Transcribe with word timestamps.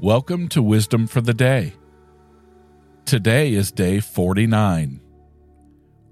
Welcome 0.00 0.48
to 0.48 0.60
Wisdom 0.60 1.06
for 1.06 1.22
the 1.22 1.32
Day. 1.32 1.72
Today 3.06 3.54
is 3.54 3.72
day 3.72 3.98
49. 4.00 5.00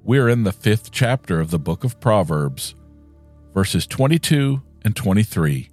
We're 0.03 0.31
in 0.31 0.45
the 0.45 0.53
fifth 0.53 0.91
chapter 0.91 1.39
of 1.39 1.51
the 1.51 1.59
book 1.59 1.85
of 1.85 2.01
Proverbs, 2.01 2.75
verses 3.53 3.87
22 3.87 4.63
and 4.85 4.97
23 4.97 5.69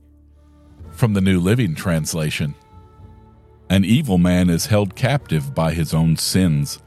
from 0.91 1.13
the 1.13 1.21
New 1.21 1.39
Living 1.39 1.73
Translation. 1.73 2.53
An 3.69 3.85
evil 3.85 4.17
man 4.17 4.49
is 4.49 4.65
held 4.65 4.97
captive 4.97 5.55
by 5.55 5.71
his 5.71 5.93
own 5.93 6.17
sins. 6.17 6.79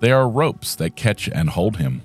They 0.00 0.12
are 0.12 0.28
ropes 0.28 0.74
that 0.74 0.94
catch 0.94 1.26
and 1.26 1.48
hold 1.48 1.78
him. 1.78 2.02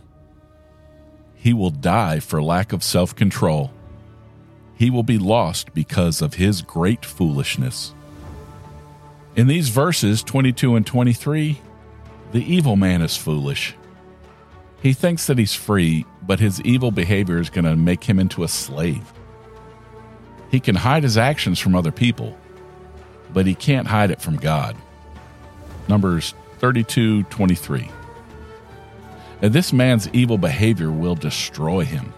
He 1.36 1.52
will 1.52 1.72
die 1.72 2.22
for 2.22 2.42
lack 2.42 2.72
of 2.72 2.86
self 2.86 3.14
control. 3.14 3.74
He 4.78 4.90
will 4.90 5.04
be 5.04 5.18
lost 5.18 5.74
because 5.74 6.22
of 6.22 6.36
his 6.36 6.62
great 6.62 7.04
foolishness. 7.04 7.94
In 9.36 9.48
these 9.48 9.70
verses 9.70 10.24
22 10.24 10.76
and 10.76 10.86
23, 10.86 11.62
the 12.32 12.54
evil 12.54 12.76
man 12.76 13.02
is 13.02 13.18
foolish. 13.18 13.76
He 14.82 14.94
thinks 14.94 15.28
that 15.28 15.40
he's 15.40 15.56
free, 15.56 16.06
but 16.22 16.40
his 16.40 16.62
evil 16.62 16.92
behavior 16.92 17.40
is 17.40 17.50
going 17.50 17.66
to 17.66 17.76
make 17.76 18.04
him 18.04 18.20
into 18.20 18.44
a 18.44 18.48
slave. 18.48 19.12
He 20.52 20.60
can 20.60 20.76
hide 20.76 21.04
his 21.04 21.18
actions 21.18 21.60
from 21.60 21.76
other 21.76 21.92
people, 21.92 22.38
but 23.34 23.46
he 23.46 23.56
can't 23.56 23.88
hide 23.88 24.12
it 24.12 24.22
from 24.22 24.38
God. 24.38 24.76
Numbers 25.88 26.36
32 26.60 27.24
23. 27.24 27.90
And 29.42 29.54
this 29.54 29.74
man's 29.74 30.10
evil 30.10 30.38
behavior 30.38 30.92
will 30.92 31.16
destroy 31.16 31.84
him. 31.84 32.14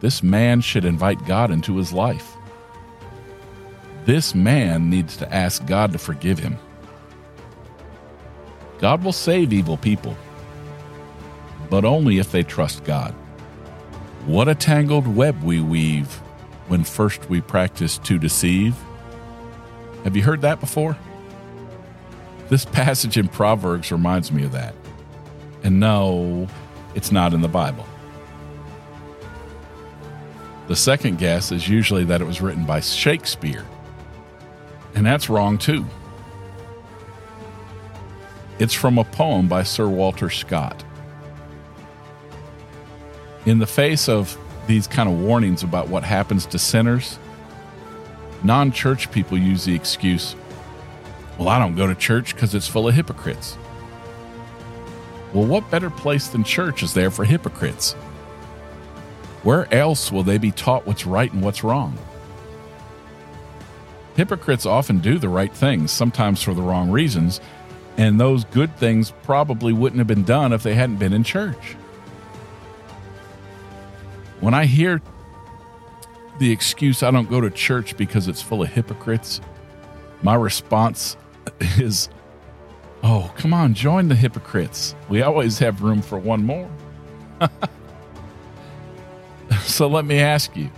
This 0.00 0.22
man 0.22 0.60
should 0.60 0.84
invite 0.84 1.26
God 1.26 1.50
into 1.50 1.76
his 1.76 1.92
life. 1.92 2.36
This 4.04 4.34
man 4.34 4.88
needs 4.90 5.16
to 5.16 5.34
ask 5.34 5.66
God 5.66 5.92
to 5.92 5.98
forgive 5.98 6.38
him. 6.38 6.58
God 8.78 9.02
will 9.02 9.12
save 9.12 9.52
evil 9.52 9.76
people, 9.76 10.16
but 11.70 11.84
only 11.84 12.18
if 12.18 12.30
they 12.30 12.42
trust 12.42 12.84
God. 12.84 13.12
What 14.26 14.48
a 14.48 14.54
tangled 14.54 15.06
web 15.06 15.42
we 15.42 15.60
weave 15.60 16.12
when 16.68 16.84
first 16.84 17.28
we 17.30 17.40
practice 17.40 17.98
to 17.98 18.18
deceive. 18.18 18.76
Have 20.04 20.16
you 20.16 20.22
heard 20.22 20.42
that 20.42 20.60
before? 20.60 20.96
This 22.48 22.64
passage 22.64 23.16
in 23.16 23.28
Proverbs 23.28 23.90
reminds 23.90 24.30
me 24.30 24.44
of 24.44 24.52
that. 24.52 24.74
And 25.64 25.80
no, 25.80 26.46
it's 26.94 27.10
not 27.10 27.34
in 27.34 27.40
the 27.40 27.48
Bible. 27.48 27.86
The 30.66 30.76
second 30.76 31.18
guess 31.18 31.52
is 31.52 31.68
usually 31.68 32.04
that 32.04 32.20
it 32.20 32.24
was 32.24 32.40
written 32.40 32.64
by 32.64 32.80
Shakespeare 32.80 33.64
and 34.96 35.04
that's 35.04 35.28
wrong 35.28 35.58
too. 35.58 35.84
It's 38.58 38.72
from 38.72 38.98
a 38.98 39.04
poem 39.04 39.46
by 39.46 39.62
Sir 39.62 39.86
Walter 39.86 40.30
Scott. 40.30 40.82
In 43.44 43.58
the 43.58 43.66
face 43.66 44.08
of 44.08 44.36
these 44.66 44.86
kind 44.86 45.08
of 45.08 45.20
warnings 45.20 45.62
about 45.62 45.88
what 45.88 46.02
happens 46.02 46.46
to 46.46 46.58
sinners, 46.58 47.18
non 48.42 48.72
church 48.72 49.12
people 49.12 49.36
use 49.36 49.66
the 49.66 49.74
excuse, 49.74 50.34
well, 51.38 51.50
I 51.50 51.58
don't 51.58 51.76
go 51.76 51.86
to 51.86 51.94
church 51.94 52.34
because 52.34 52.54
it's 52.54 52.66
full 52.66 52.88
of 52.88 52.94
hypocrites. 52.94 53.58
Well, 55.34 55.46
what 55.46 55.70
better 55.70 55.90
place 55.90 56.28
than 56.28 56.42
church 56.42 56.82
is 56.82 56.94
there 56.94 57.10
for 57.10 57.24
hypocrites? 57.24 57.94
Where 59.46 59.72
else 59.72 60.10
will 60.10 60.24
they 60.24 60.38
be 60.38 60.50
taught 60.50 60.88
what's 60.88 61.06
right 61.06 61.32
and 61.32 61.40
what's 61.40 61.62
wrong? 61.62 61.96
Hypocrites 64.16 64.66
often 64.66 64.98
do 64.98 65.20
the 65.20 65.28
right 65.28 65.54
things, 65.54 65.92
sometimes 65.92 66.42
for 66.42 66.52
the 66.52 66.62
wrong 66.62 66.90
reasons, 66.90 67.40
and 67.96 68.18
those 68.18 68.44
good 68.46 68.76
things 68.76 69.12
probably 69.22 69.72
wouldn't 69.72 69.98
have 69.98 70.08
been 70.08 70.24
done 70.24 70.52
if 70.52 70.64
they 70.64 70.74
hadn't 70.74 70.96
been 70.96 71.12
in 71.12 71.22
church. 71.22 71.76
When 74.40 74.52
I 74.52 74.64
hear 74.64 75.00
the 76.40 76.50
excuse, 76.50 77.04
I 77.04 77.12
don't 77.12 77.30
go 77.30 77.40
to 77.40 77.48
church 77.48 77.96
because 77.96 78.26
it's 78.26 78.42
full 78.42 78.64
of 78.64 78.68
hypocrites, 78.70 79.40
my 80.22 80.34
response 80.34 81.16
is, 81.60 82.08
oh, 83.04 83.32
come 83.36 83.54
on, 83.54 83.74
join 83.74 84.08
the 84.08 84.16
hypocrites. 84.16 84.96
We 85.08 85.22
always 85.22 85.60
have 85.60 85.82
room 85.82 86.02
for 86.02 86.18
one 86.18 86.44
more. 86.44 86.68
so 89.76 89.86
let 89.86 90.04
me 90.04 90.18
ask 90.18 90.56
you 90.56 90.70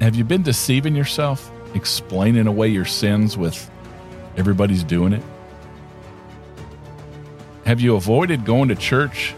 have 0.00 0.14
you 0.14 0.24
been 0.24 0.42
deceiving 0.42 0.94
yourself? 0.94 1.50
explaining 1.76 2.46
away 2.46 2.68
your 2.68 2.84
sins 2.84 3.36
with 3.36 3.70
everybody's 4.36 4.82
doing 4.82 5.12
it? 5.12 5.22
Have 7.64 7.80
you 7.80 7.96
avoided 7.96 8.44
going 8.44 8.68
to 8.68 8.74
church 8.74 9.34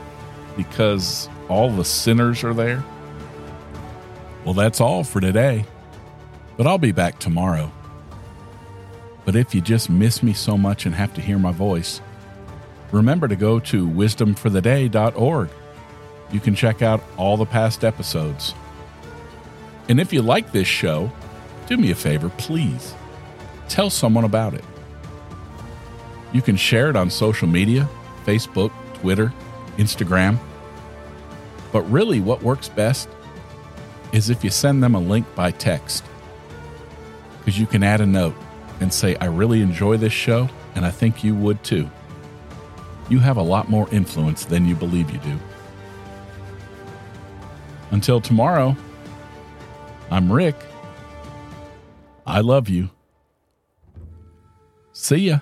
because 0.56 1.28
all 1.48 1.70
the 1.70 1.84
sinners 1.84 2.44
are 2.44 2.54
there? 2.54 2.84
Well, 4.44 4.54
that's 4.54 4.80
all 4.80 5.02
for 5.04 5.20
today, 5.20 5.64
but 6.56 6.66
I'll 6.66 6.78
be 6.78 6.92
back 6.92 7.18
tomorrow. 7.18 7.72
But 9.24 9.36
if 9.36 9.54
you 9.54 9.60
just 9.60 9.90
miss 9.90 10.22
me 10.22 10.32
so 10.32 10.56
much 10.56 10.86
and 10.86 10.94
have 10.94 11.12
to 11.14 11.20
hear 11.20 11.38
my 11.38 11.52
voice, 11.52 12.00
remember 12.92 13.28
to 13.28 13.36
go 13.36 13.58
to 13.60 13.86
wisdomfortheday.org. 13.86 15.50
You 16.30 16.40
can 16.40 16.54
check 16.54 16.82
out 16.82 17.02
all 17.16 17.36
the 17.36 17.46
past 17.46 17.84
episodes. 17.84 18.54
And 19.88 19.98
if 19.98 20.12
you 20.12 20.20
like 20.20 20.52
this 20.52 20.68
show, 20.68 21.10
do 21.66 21.76
me 21.76 21.90
a 21.90 21.94
favor, 21.94 22.28
please. 22.30 22.94
Tell 23.68 23.90
someone 23.90 24.24
about 24.24 24.54
it. 24.54 24.64
You 26.32 26.42
can 26.42 26.56
share 26.56 26.90
it 26.90 26.96
on 26.96 27.10
social 27.10 27.48
media 27.48 27.88
Facebook, 28.26 28.70
Twitter, 28.94 29.32
Instagram. 29.78 30.38
But 31.72 31.82
really, 31.90 32.20
what 32.20 32.42
works 32.42 32.68
best 32.68 33.08
is 34.12 34.28
if 34.28 34.44
you 34.44 34.50
send 34.50 34.82
them 34.82 34.94
a 34.94 35.00
link 35.00 35.26
by 35.34 35.50
text. 35.50 36.04
Because 37.38 37.58
you 37.58 37.66
can 37.66 37.82
add 37.82 38.02
a 38.02 38.06
note 38.06 38.34
and 38.80 38.92
say, 38.92 39.16
I 39.16 39.26
really 39.26 39.62
enjoy 39.62 39.96
this 39.96 40.12
show, 40.12 40.48
and 40.74 40.84
I 40.84 40.90
think 40.90 41.24
you 41.24 41.34
would 41.34 41.64
too. 41.64 41.90
You 43.08 43.18
have 43.20 43.38
a 43.38 43.42
lot 43.42 43.70
more 43.70 43.88
influence 43.90 44.44
than 44.44 44.66
you 44.66 44.74
believe 44.74 45.10
you 45.10 45.18
do. 45.20 45.38
Until 47.90 48.20
tomorrow, 48.20 48.76
I'm 50.10 50.30
Rick. 50.30 50.56
I 52.26 52.40
love 52.40 52.68
you. 52.68 52.90
See 54.92 55.28
ya. 55.28 55.40